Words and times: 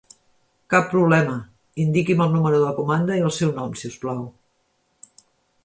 Cap 0.73 0.87
problema, 0.93 1.35
indiqui'm 1.83 2.23
el 2.25 2.33
número 2.37 2.63
de 2.65 2.71
comanda 2.79 3.19
i 3.19 3.23
el 3.29 3.35
seu 3.39 3.53
nom 3.61 3.79
si 3.83 3.93
us 3.93 4.01
plau. 4.07 4.25